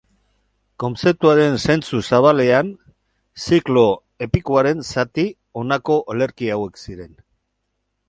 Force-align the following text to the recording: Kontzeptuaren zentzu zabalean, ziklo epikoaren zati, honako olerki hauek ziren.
Kontzeptuaren 0.83 1.57
zentzu 1.65 1.99
zabalean, 2.07 2.71
ziklo 3.45 3.85
epikoaren 4.29 4.85
zati, 4.89 5.29
honako 5.63 6.03
olerki 6.17 6.55
hauek 6.57 6.87
ziren. 6.87 7.19